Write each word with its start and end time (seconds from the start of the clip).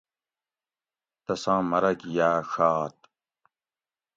تساں 1.25 1.61
مرگ 1.69 1.99
یاۤ 2.15 2.37
ڛات 2.51 2.97